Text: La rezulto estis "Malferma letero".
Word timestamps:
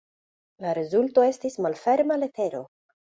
La 0.65 0.69
rezulto 0.77 1.25
estis 1.27 1.57
"Malferma 1.65 2.17
letero". 2.23 2.63